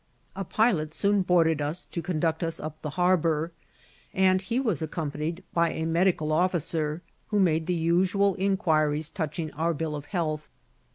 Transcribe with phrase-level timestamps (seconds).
[0.35, 3.51] A pilot soon boarded us to conduct us up the harbour,
[4.15, 9.75] and he was accompanied by a medical officer, who made the usual inquiries touching our
[9.75, 10.49] bill of health.